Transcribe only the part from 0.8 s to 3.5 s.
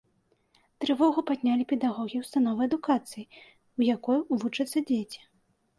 Трывогу паднялі педагогі ўстановы адукацыі,